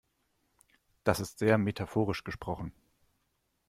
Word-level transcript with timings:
Das 1.03 1.19
ist 1.19 1.37
sehr 1.37 1.59
metaphorisch 1.59 2.23
gesprochen. 2.23 2.73